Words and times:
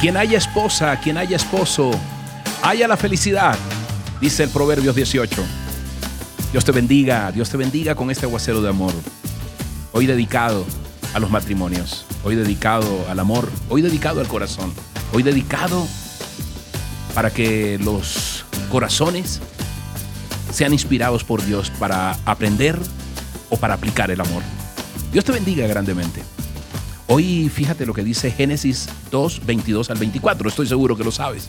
Quien 0.00 0.16
haya 0.16 0.38
esposa, 0.38 0.98
quien 0.98 1.18
haya 1.18 1.36
esposo, 1.36 1.90
haya 2.62 2.88
la 2.88 2.96
felicidad, 2.96 3.58
dice 4.18 4.44
el 4.44 4.48
Proverbios 4.48 4.96
18. 4.96 5.44
Dios 6.52 6.64
te 6.64 6.72
bendiga, 6.72 7.30
Dios 7.32 7.50
te 7.50 7.58
bendiga 7.58 7.94
con 7.94 8.10
este 8.10 8.24
aguacero 8.24 8.62
de 8.62 8.70
amor. 8.70 8.94
Hoy 9.92 10.06
dedicado 10.06 10.64
a 11.12 11.18
los 11.18 11.30
matrimonios, 11.30 12.06
hoy 12.24 12.34
dedicado 12.34 13.04
al 13.10 13.20
amor, 13.20 13.50
hoy 13.68 13.82
dedicado 13.82 14.22
al 14.22 14.26
corazón, 14.26 14.72
hoy 15.12 15.22
dedicado 15.22 15.86
para 17.14 17.30
que 17.30 17.78
los 17.78 18.46
corazones 18.72 19.42
sean 20.50 20.72
inspirados 20.72 21.24
por 21.24 21.44
Dios 21.44 21.70
para 21.78 22.16
aprender 22.24 22.78
o 23.50 23.58
para 23.58 23.74
aplicar 23.74 24.10
el 24.10 24.22
amor. 24.22 24.42
Dios 25.12 25.26
te 25.26 25.32
bendiga 25.32 25.66
grandemente. 25.66 26.22
Hoy 27.12 27.48
fíjate 27.48 27.86
lo 27.86 27.92
que 27.92 28.04
dice 28.04 28.30
Génesis 28.30 28.88
2, 29.10 29.44
22 29.44 29.90
al 29.90 29.98
24, 29.98 30.48
estoy 30.48 30.68
seguro 30.68 30.96
que 30.96 31.02
lo 31.02 31.10
sabes. 31.10 31.48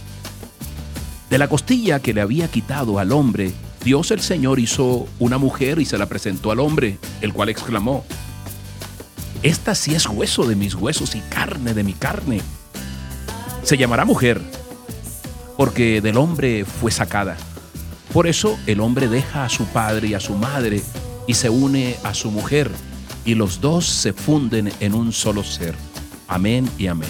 De 1.29 1.37
la 1.37 1.47
costilla 1.47 1.99
que 1.99 2.15
le 2.15 2.21
había 2.21 2.47
quitado 2.47 2.97
al 2.97 3.11
hombre, 3.11 3.51
Dios 3.83 4.09
el 4.09 4.21
Señor 4.21 4.59
hizo 4.59 5.07
una 5.19 5.37
mujer 5.37 5.77
y 5.77 5.85
se 5.85 5.99
la 5.99 6.07
presentó 6.07 6.51
al 6.51 6.61
hombre, 6.61 6.97
el 7.21 7.31
cual 7.31 7.49
exclamó, 7.49 8.03
Esta 9.43 9.75
sí 9.75 9.93
es 9.93 10.07
hueso 10.07 10.47
de 10.47 10.55
mis 10.55 10.73
huesos 10.73 11.13
y 11.13 11.19
carne 11.19 11.75
de 11.75 11.83
mi 11.83 11.93
carne. 11.93 12.41
Se 13.61 13.77
llamará 13.77 14.03
mujer, 14.03 14.41
porque 15.57 16.01
del 16.01 16.17
hombre 16.17 16.65
fue 16.65 16.89
sacada. 16.89 17.37
Por 18.11 18.25
eso 18.25 18.57
el 18.65 18.79
hombre 18.79 19.07
deja 19.07 19.45
a 19.45 19.49
su 19.49 19.65
padre 19.65 20.07
y 20.07 20.13
a 20.15 20.19
su 20.19 20.33
madre 20.33 20.81
y 21.27 21.35
se 21.35 21.51
une 21.51 21.97
a 22.03 22.15
su 22.15 22.31
mujer 22.31 22.71
y 23.25 23.35
los 23.35 23.61
dos 23.61 23.85
se 23.85 24.13
funden 24.13 24.71
en 24.79 24.93
un 24.93 25.11
solo 25.11 25.43
ser. 25.43 25.75
Amén 26.27 26.69
y 26.77 26.87
amén. 26.87 27.09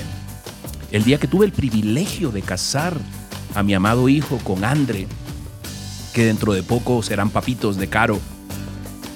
El 0.91 1.03
día 1.03 1.19
que 1.19 1.27
tuve 1.27 1.45
el 1.45 1.51
privilegio 1.51 2.31
de 2.31 2.41
casar 2.41 2.97
a 3.55 3.63
mi 3.63 3.73
amado 3.73 4.09
hijo 4.09 4.37
con 4.39 4.63
Andre, 4.65 5.07
que 6.13 6.25
dentro 6.25 6.53
de 6.53 6.63
poco 6.63 7.01
serán 7.03 7.29
papitos 7.29 7.77
de 7.77 7.87
Caro, 7.87 8.19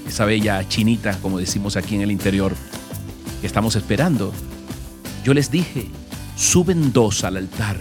esa 0.07 0.25
bella 0.25 0.67
chinita, 0.69 1.17
como 1.19 1.38
decimos 1.38 1.75
aquí 1.75 1.95
en 1.95 2.01
el 2.01 2.11
interior, 2.11 2.53
que 3.41 3.47
estamos 3.47 3.75
esperando, 3.75 4.31
yo 5.23 5.33
les 5.33 5.51
dije, 5.51 5.88
suben 6.38 6.93
dos 6.93 7.23
al 7.23 7.38
altar 7.38 7.77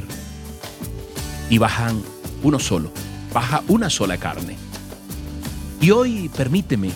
y 1.50 1.58
bajan 1.58 2.02
uno 2.42 2.58
solo, 2.58 2.90
baja 3.32 3.62
una 3.68 3.90
sola 3.90 4.16
carne. 4.16 4.56
Y 5.80 5.90
hoy 5.90 6.30
permíteme 6.34 6.90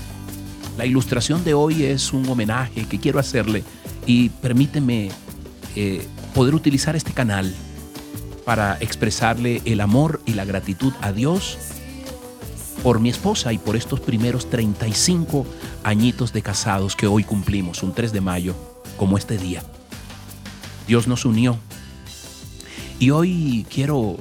la 0.78 0.86
ilustración 0.86 1.42
de 1.42 1.54
hoy 1.54 1.82
es 1.82 2.12
un 2.12 2.26
homenaje 2.28 2.84
que 2.86 3.00
quiero 3.00 3.18
hacerle 3.18 3.64
y 4.06 4.28
permíteme 4.28 5.10
eh, 5.74 6.06
poder 6.34 6.54
utilizar 6.54 6.94
este 6.94 7.12
canal 7.12 7.52
para 8.44 8.78
expresarle 8.78 9.60
el 9.64 9.80
amor 9.80 10.22
y 10.24 10.34
la 10.34 10.44
gratitud 10.44 10.92
a 11.00 11.10
Dios 11.10 11.58
por 12.84 13.00
mi 13.00 13.08
esposa 13.08 13.52
y 13.52 13.58
por 13.58 13.74
estos 13.74 13.98
primeros 13.98 14.48
35 14.50 15.44
añitos 15.82 16.32
de 16.32 16.42
casados 16.42 16.94
que 16.94 17.08
hoy 17.08 17.24
cumplimos, 17.24 17.82
un 17.82 17.92
3 17.92 18.12
de 18.12 18.20
mayo, 18.20 18.54
como 18.96 19.18
este 19.18 19.36
día. 19.36 19.64
Dios 20.86 21.08
nos 21.08 21.24
unió. 21.24 21.58
Y 23.00 23.10
hoy 23.10 23.66
quiero, 23.68 24.16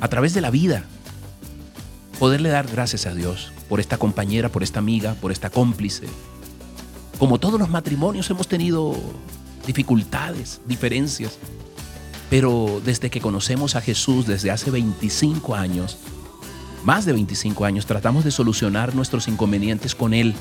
a 0.00 0.06
través 0.06 0.32
de 0.32 0.42
la 0.42 0.50
vida, 0.50 0.84
poderle 2.20 2.50
dar 2.50 2.68
gracias 2.68 3.06
a 3.06 3.14
Dios 3.14 3.50
por 3.66 3.80
esta 3.80 3.96
compañera, 3.96 4.50
por 4.50 4.62
esta 4.62 4.78
amiga, 4.78 5.14
por 5.14 5.32
esta 5.32 5.48
cómplice. 5.48 6.06
Como 7.18 7.40
todos 7.40 7.58
los 7.58 7.70
matrimonios 7.70 8.28
hemos 8.28 8.46
tenido 8.46 8.94
dificultades, 9.66 10.60
diferencias, 10.66 11.38
pero 12.28 12.82
desde 12.84 13.08
que 13.08 13.22
conocemos 13.22 13.74
a 13.74 13.80
Jesús 13.80 14.26
desde 14.26 14.50
hace 14.50 14.70
25 14.70 15.54
años, 15.54 15.96
más 16.84 17.06
de 17.06 17.14
25 17.14 17.64
años, 17.64 17.86
tratamos 17.86 18.22
de 18.22 18.30
solucionar 18.32 18.94
nuestros 18.94 19.26
inconvenientes 19.26 19.94
con 19.94 20.12
Él, 20.12 20.34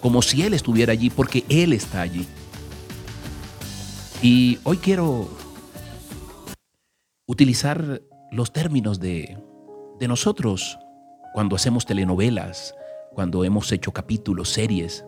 como 0.00 0.20
si 0.20 0.42
Él 0.42 0.52
estuviera 0.52 0.92
allí, 0.92 1.10
porque 1.10 1.44
Él 1.48 1.74
está 1.74 2.00
allí. 2.00 2.26
Y 4.20 4.58
hoy 4.64 4.78
quiero 4.78 5.28
utilizar 7.26 8.02
los 8.32 8.52
términos 8.52 8.98
de, 8.98 9.38
de 10.02 10.08
nosotros 10.08 10.80
cuando 11.32 11.54
hacemos 11.54 11.86
telenovelas, 11.86 12.74
cuando 13.14 13.44
hemos 13.44 13.70
hecho 13.70 13.92
capítulos, 13.92 14.48
series. 14.48 15.06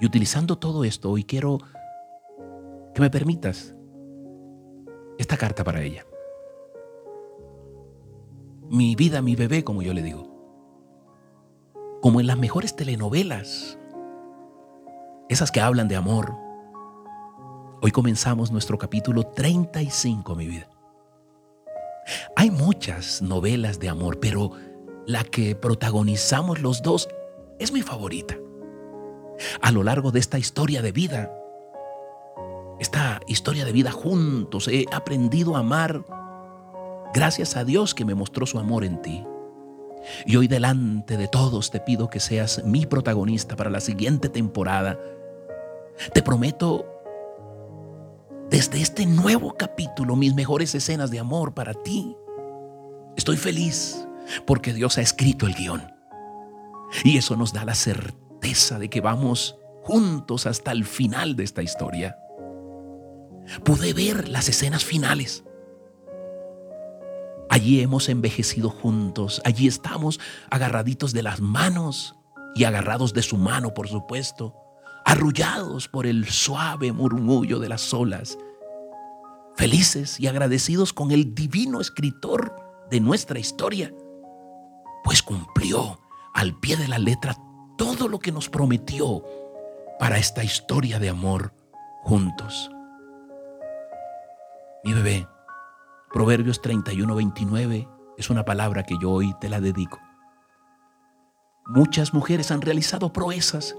Y 0.00 0.04
utilizando 0.04 0.58
todo 0.58 0.84
esto, 0.84 1.10
hoy 1.10 1.24
quiero 1.24 1.60
que 2.94 3.00
me 3.00 3.08
permitas 3.08 3.74
esta 5.16 5.38
carta 5.38 5.64
para 5.64 5.80
ella. 5.80 6.04
Mi 8.68 8.96
vida, 8.96 9.22
mi 9.22 9.34
bebé, 9.34 9.64
como 9.64 9.80
yo 9.80 9.94
le 9.94 10.02
digo. 10.02 10.28
Como 12.02 12.20
en 12.20 12.26
las 12.26 12.36
mejores 12.36 12.76
telenovelas, 12.76 13.78
esas 15.30 15.50
que 15.50 15.62
hablan 15.62 15.88
de 15.88 15.96
amor. 15.96 16.34
Hoy 17.80 17.92
comenzamos 17.92 18.52
nuestro 18.52 18.76
capítulo 18.76 19.22
35, 19.22 20.34
mi 20.34 20.48
vida. 20.48 20.68
Hay 22.36 22.50
muchas 22.50 23.22
novelas 23.22 23.78
de 23.78 23.88
amor, 23.88 24.18
pero 24.20 24.52
la 25.06 25.24
que 25.24 25.54
protagonizamos 25.54 26.60
los 26.60 26.82
dos, 26.82 27.08
es 27.58 27.72
mi 27.72 27.82
favorita. 27.82 28.36
A 29.62 29.72
lo 29.72 29.82
largo 29.82 30.10
de 30.10 30.20
esta 30.20 30.38
historia 30.38 30.82
de 30.82 30.92
vida, 30.92 31.32
esta 32.78 33.20
historia 33.26 33.64
de 33.64 33.72
vida 33.72 33.90
juntos, 33.90 34.68
he 34.68 34.84
aprendido 34.92 35.56
a 35.56 35.60
amar 35.60 36.04
gracias 37.14 37.56
a 37.56 37.64
Dios 37.64 37.94
que 37.94 38.04
me 38.04 38.14
mostró 38.14 38.46
su 38.46 38.58
amor 38.58 38.84
en 38.84 39.00
ti. 39.02 39.24
Y 40.26 40.36
hoy 40.36 40.46
delante 40.46 41.16
de 41.16 41.28
todos 41.28 41.70
te 41.70 41.80
pido 41.80 42.08
que 42.10 42.20
seas 42.20 42.62
mi 42.64 42.86
protagonista 42.86 43.56
para 43.56 43.70
la 43.70 43.80
siguiente 43.80 44.28
temporada. 44.28 44.98
Te 46.12 46.22
prometo 46.22 46.97
desde 48.50 48.80
este 48.80 49.06
nuevo 49.06 49.54
capítulo 49.58 50.16
mis 50.16 50.34
mejores 50.34 50.74
escenas 50.74 51.10
de 51.10 51.18
amor 51.18 51.54
para 51.54 51.74
ti. 51.74 52.16
Estoy 53.16 53.36
feliz 53.36 54.06
porque 54.46 54.72
Dios 54.72 54.98
ha 54.98 55.02
escrito 55.02 55.46
el 55.46 55.54
guion. 55.54 55.92
Y 57.04 57.18
eso 57.18 57.36
nos 57.36 57.52
da 57.52 57.64
la 57.64 57.74
certeza 57.74 58.78
de 58.78 58.88
que 58.88 59.00
vamos 59.00 59.58
juntos 59.82 60.46
hasta 60.46 60.72
el 60.72 60.84
final 60.84 61.36
de 61.36 61.44
esta 61.44 61.62
historia. 61.62 62.18
Pude 63.64 63.92
ver 63.92 64.28
las 64.28 64.48
escenas 64.48 64.84
finales. 64.84 65.44
Allí 67.50 67.80
hemos 67.80 68.08
envejecido 68.08 68.68
juntos, 68.68 69.40
allí 69.44 69.66
estamos 69.66 70.20
agarraditos 70.50 71.14
de 71.14 71.22
las 71.22 71.40
manos 71.40 72.14
y 72.54 72.64
agarrados 72.64 73.14
de 73.14 73.22
su 73.22 73.38
mano, 73.38 73.72
por 73.72 73.88
supuesto, 73.88 74.54
arrullados 75.08 75.88
por 75.88 76.06
el 76.06 76.28
suave 76.28 76.92
murmullo 76.92 77.58
de 77.60 77.70
las 77.70 77.94
olas, 77.94 78.38
felices 79.56 80.20
y 80.20 80.26
agradecidos 80.26 80.92
con 80.92 81.10
el 81.12 81.34
divino 81.34 81.80
escritor 81.80 82.54
de 82.90 83.00
nuestra 83.00 83.38
historia 83.38 83.90
pues 85.08 85.22
cumplió 85.22 85.98
al 86.34 86.60
pie 86.60 86.76
de 86.76 86.86
la 86.86 86.98
letra 86.98 87.34
todo 87.78 88.08
lo 88.08 88.18
que 88.18 88.30
nos 88.30 88.50
prometió 88.50 89.24
para 89.98 90.18
esta 90.18 90.44
historia 90.44 90.98
de 90.98 91.08
amor 91.08 91.54
juntos. 92.02 92.70
Mi 94.84 94.92
bebé, 94.92 95.26
Proverbios 96.12 96.60
31, 96.60 97.14
29 97.14 97.88
es 98.18 98.28
una 98.28 98.44
palabra 98.44 98.82
que 98.82 98.98
yo 99.00 99.10
hoy 99.10 99.34
te 99.40 99.48
la 99.48 99.62
dedico. 99.62 99.98
Muchas 101.64 102.12
mujeres 102.12 102.50
han 102.50 102.60
realizado 102.60 103.10
proezas, 103.10 103.74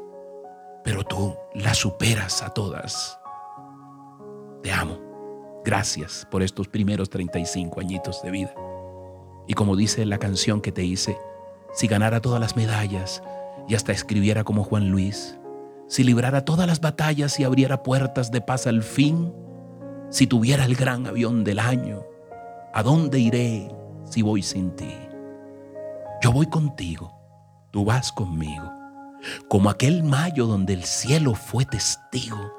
pero 0.84 1.04
tú 1.04 1.36
las 1.54 1.78
superas 1.78 2.42
a 2.42 2.50
todas. 2.54 3.20
Te 4.64 4.72
amo. 4.72 5.10
Gracias 5.64 6.28
por 6.32 6.42
estos 6.42 6.68
primeros 6.68 7.10
35 7.10 7.80
añitos 7.80 8.22
de 8.24 8.32
vida. 8.32 8.56
Y 9.48 9.54
como 9.54 9.76
dice 9.76 10.06
la 10.06 10.18
canción 10.18 10.62
que 10.62 10.72
te 10.72 10.84
hice, 10.84 11.18
si 11.74 11.88
ganara 11.88 12.22
todas 12.22 12.40
las 12.40 12.56
medallas 12.56 13.22
y 13.68 13.76
hasta 13.76 13.92
escribiera 13.92 14.44
como 14.44 14.64
Juan 14.64 14.90
Luis, 14.90 15.38
si 15.88 16.04
librara 16.04 16.46
todas 16.46 16.68
las 16.68 16.82
batallas 16.82 17.40
y 17.40 17.44
abriera 17.44 17.84
puertas 17.84 18.32
de 18.32 18.42
paz 18.42 18.68
al 18.68 18.84
fin, 18.84 19.34
si 20.10 20.28
tuviera 20.28 20.66
el 20.66 20.76
gran 20.76 21.08
avión 21.08 21.44
del 21.44 21.60
año, 21.60 22.04
¿a 22.74 22.84
dónde 22.84 23.20
iré 23.20 23.70
si 24.06 24.22
voy 24.22 24.42
sin 24.42 24.76
ti? 24.76 24.94
Yo 26.22 26.32
voy 26.32 26.48
contigo, 26.48 27.12
tú 27.72 27.86
vas 27.86 28.12
conmigo, 28.12 28.72
como 29.48 29.70
aquel 29.70 30.04
mayo 30.04 30.46
donde 30.46 30.74
el 30.74 30.84
cielo 30.84 31.36
fue 31.36 31.66
testigo. 31.66 32.54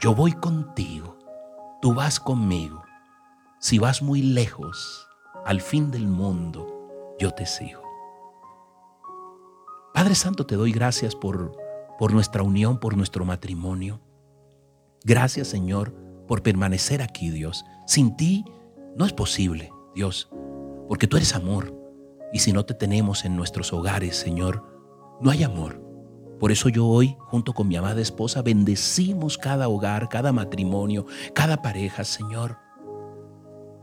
Yo 0.00 0.14
voy 0.14 0.32
contigo, 0.32 1.18
tú 1.80 1.94
vas 1.94 2.20
conmigo. 2.20 2.82
Si 3.58 3.78
vas 3.78 4.02
muy 4.02 4.22
lejos, 4.22 5.08
al 5.44 5.60
fin 5.60 5.90
del 5.90 6.06
mundo, 6.06 7.14
yo 7.18 7.30
te 7.30 7.46
sigo. 7.46 7.82
Padre 9.94 10.14
Santo, 10.14 10.44
te 10.44 10.56
doy 10.56 10.72
gracias 10.72 11.14
por, 11.14 11.56
por 11.98 12.12
nuestra 12.12 12.42
unión, 12.42 12.78
por 12.78 12.96
nuestro 12.96 13.24
matrimonio. 13.24 14.00
Gracias, 15.04 15.48
Señor, 15.48 15.94
por 16.26 16.42
permanecer 16.42 17.00
aquí, 17.00 17.30
Dios. 17.30 17.64
Sin 17.86 18.16
ti 18.16 18.44
no 18.96 19.06
es 19.06 19.12
posible, 19.12 19.72
Dios, 19.94 20.28
porque 20.88 21.06
tú 21.06 21.16
eres 21.16 21.34
amor. 21.34 21.74
Y 22.32 22.40
si 22.40 22.52
no 22.52 22.66
te 22.66 22.74
tenemos 22.74 23.24
en 23.24 23.36
nuestros 23.36 23.72
hogares, 23.72 24.16
Señor, 24.16 24.64
no 25.20 25.30
hay 25.30 25.44
amor. 25.44 25.85
Por 26.38 26.52
eso 26.52 26.68
yo 26.68 26.86
hoy, 26.86 27.16
junto 27.20 27.52
con 27.52 27.68
mi 27.68 27.76
amada 27.76 28.00
esposa, 28.00 28.42
bendecimos 28.42 29.38
cada 29.38 29.68
hogar, 29.68 30.08
cada 30.08 30.32
matrimonio, 30.32 31.06
cada 31.34 31.62
pareja, 31.62 32.04
Señor. 32.04 32.58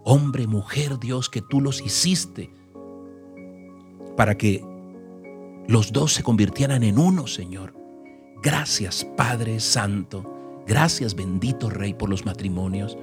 Hombre, 0.03 0.45
mujer, 0.47 0.99
Dios, 0.99 1.29
que 1.29 1.41
tú 1.41 1.61
los 1.61 1.81
hiciste 1.81 2.53
para 4.15 4.37
que 4.37 4.63
los 5.67 5.91
dos 5.91 6.13
se 6.13 6.23
convirtieran 6.23 6.83
en 6.83 6.99
uno, 6.99 7.25
Señor. 7.25 7.73
Gracias, 8.43 9.05
Padre 9.17 9.59
Santo. 9.59 10.29
Gracias, 10.67 11.15
bendito 11.15 11.69
Rey, 11.69 11.93
por 11.93 12.09
los 12.09 12.25
matrimonios. 12.25 12.97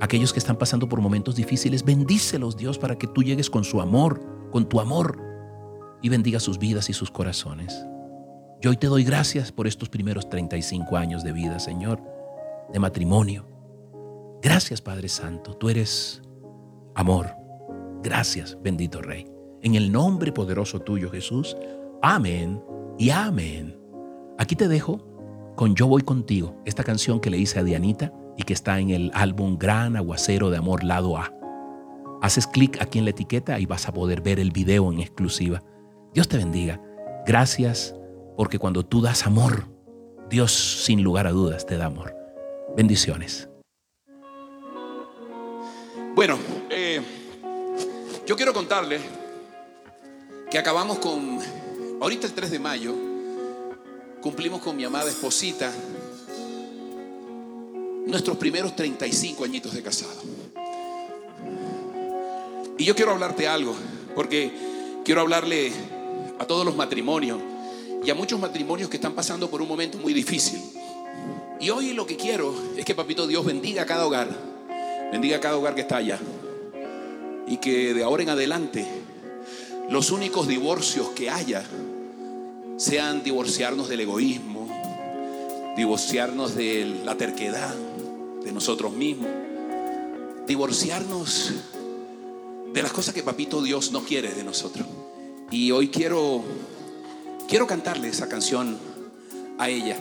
Aquellos 0.00 0.32
que 0.32 0.38
están 0.38 0.56
pasando 0.56 0.88
por 0.88 1.00
momentos 1.00 1.36
difíciles, 1.36 1.84
bendícelos, 1.84 2.56
Dios, 2.56 2.78
para 2.78 2.96
que 2.96 3.06
tú 3.06 3.22
llegues 3.22 3.50
con 3.50 3.64
su 3.64 3.80
amor, 3.80 4.20
con 4.50 4.68
tu 4.68 4.80
amor, 4.80 5.18
y 6.00 6.08
bendiga 6.08 6.40
sus 6.40 6.58
vidas 6.58 6.88
y 6.90 6.92
sus 6.92 7.10
corazones. 7.10 7.84
Yo 8.62 8.70
hoy 8.70 8.76
te 8.76 8.86
doy 8.86 9.02
gracias 9.02 9.50
por 9.50 9.66
estos 9.66 9.88
primeros 9.88 10.28
35 10.28 10.96
años 10.96 11.24
de 11.24 11.32
vida, 11.32 11.58
Señor, 11.58 12.00
de 12.72 12.78
matrimonio. 12.78 13.44
Gracias, 14.40 14.80
Padre 14.80 15.08
Santo. 15.08 15.54
Tú 15.54 15.68
eres 15.68 16.22
amor. 16.94 17.34
Gracias, 18.04 18.56
bendito 18.62 19.02
Rey. 19.02 19.26
En 19.62 19.74
el 19.74 19.90
nombre 19.90 20.30
poderoso 20.30 20.78
tuyo, 20.78 21.10
Jesús. 21.10 21.56
Amén 22.02 22.62
y 22.98 23.10
amén. 23.10 23.76
Aquí 24.38 24.54
te 24.54 24.68
dejo 24.68 25.04
con 25.56 25.74
Yo 25.74 25.88
voy 25.88 26.02
contigo, 26.02 26.54
esta 26.64 26.84
canción 26.84 27.18
que 27.18 27.30
le 27.30 27.38
hice 27.38 27.58
a 27.58 27.64
Dianita 27.64 28.12
y 28.36 28.44
que 28.44 28.54
está 28.54 28.78
en 28.78 28.90
el 28.90 29.10
álbum 29.12 29.58
Gran 29.58 29.96
Aguacero 29.96 30.50
de 30.50 30.58
Amor 30.58 30.84
Lado 30.84 31.16
A. 31.16 31.34
Haces 32.22 32.46
clic 32.46 32.80
aquí 32.80 33.00
en 33.00 33.06
la 33.06 33.10
etiqueta 33.10 33.58
y 33.58 33.66
vas 33.66 33.88
a 33.88 33.92
poder 33.92 34.20
ver 34.20 34.38
el 34.38 34.52
video 34.52 34.92
en 34.92 35.00
exclusiva. 35.00 35.64
Dios 36.14 36.28
te 36.28 36.36
bendiga. 36.36 36.80
Gracias 37.26 37.96
porque 38.36 38.58
cuando 38.58 38.84
tú 38.84 39.00
das 39.00 39.26
amor, 39.26 39.66
Dios 40.28 40.52
sin 40.84 41.02
lugar 41.02 41.26
a 41.26 41.32
dudas 41.32 41.66
te 41.66 41.76
da 41.76 41.86
amor. 41.86 42.14
Bendiciones. 42.76 43.48
Bueno, 46.14 46.38
eh, 46.70 47.00
yo 48.26 48.36
quiero 48.36 48.52
contarle 48.52 49.00
que 50.50 50.58
acabamos 50.58 50.98
con, 50.98 51.38
ahorita 52.00 52.26
el 52.26 52.32
3 52.32 52.50
de 52.50 52.58
mayo, 52.58 52.94
cumplimos 54.20 54.60
con 54.60 54.76
mi 54.76 54.84
amada 54.84 55.10
esposita 55.10 55.72
nuestros 58.06 58.36
primeros 58.36 58.74
35 58.76 59.44
añitos 59.44 59.74
de 59.74 59.82
casado. 59.82 60.20
Y 62.78 62.84
yo 62.84 62.94
quiero 62.94 63.12
hablarte 63.12 63.48
algo, 63.48 63.74
porque 64.14 64.52
quiero 65.04 65.20
hablarle 65.20 65.72
a 66.38 66.44
todos 66.46 66.64
los 66.64 66.74
matrimonios 66.76 67.38
y 68.04 68.10
a 68.10 68.14
muchos 68.14 68.40
matrimonios 68.40 68.90
que 68.90 68.96
están 68.96 69.12
pasando 69.12 69.48
por 69.48 69.62
un 69.62 69.68
momento 69.68 69.98
muy 69.98 70.12
difícil. 70.12 70.60
Y 71.60 71.70
hoy 71.70 71.92
lo 71.92 72.06
que 72.06 72.16
quiero 72.16 72.54
es 72.76 72.84
que 72.84 72.94
Papito 72.94 73.26
Dios 73.26 73.44
bendiga 73.44 73.82
a 73.82 73.86
cada 73.86 74.06
hogar, 74.06 74.28
bendiga 75.12 75.36
a 75.36 75.40
cada 75.40 75.56
hogar 75.56 75.74
que 75.74 75.82
está 75.82 75.98
allá. 75.98 76.18
Y 77.46 77.58
que 77.58 77.94
de 77.94 78.02
ahora 78.02 78.22
en 78.22 78.30
adelante 78.30 78.86
los 79.88 80.10
únicos 80.10 80.48
divorcios 80.48 81.10
que 81.10 81.30
haya 81.30 81.64
sean 82.76 83.22
divorciarnos 83.22 83.88
del 83.88 84.00
egoísmo, 84.00 84.68
divorciarnos 85.76 86.56
de 86.56 87.00
la 87.04 87.16
terquedad 87.16 87.74
de 88.42 88.52
nosotros 88.52 88.92
mismos, 88.92 89.28
divorciarnos 90.48 91.52
de 92.72 92.82
las 92.82 92.92
cosas 92.92 93.14
que 93.14 93.22
Papito 93.22 93.62
Dios 93.62 93.92
no 93.92 94.02
quiere 94.02 94.32
de 94.32 94.42
nosotros. 94.42 94.86
Y 95.50 95.70
hoy 95.70 95.88
quiero 95.88 96.42
quiero 97.52 97.66
cantarle 97.66 98.08
esa 98.08 98.30
canción 98.30 98.78
a 99.58 99.68
ella, 99.68 99.98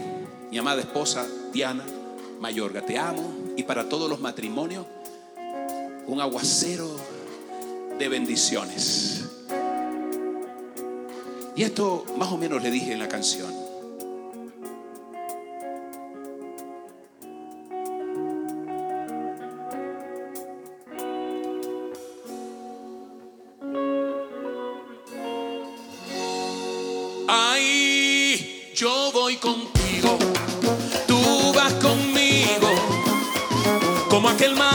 mi 0.49 0.57
amada 0.57 0.79
esposa 0.79 1.27
Diana 1.51 1.83
Mayorga. 2.39 2.85
Te 2.85 2.97
amo 2.97 3.29
y 3.57 3.63
para 3.63 3.89
todos 3.89 4.09
los 4.09 4.21
matrimonios 4.21 4.85
un 6.07 6.21
aguacero 6.21 6.89
de 7.99 8.07
bendiciones. 8.07 9.25
Y 11.53 11.63
esto 11.63 12.05
más 12.17 12.31
o 12.31 12.37
menos 12.37 12.63
le 12.63 12.71
dije 12.71 12.93
en 12.93 12.99
la 12.99 13.09
canción. 13.09 13.53
Ay, 27.33 28.73
yo 28.75 29.09
voy 29.13 29.37
contigo, 29.37 30.19
tú 31.07 31.53
vas 31.55 31.71
conmigo, 31.75 32.67
como 34.09 34.27
aquel 34.27 34.53
mayo 34.57 34.70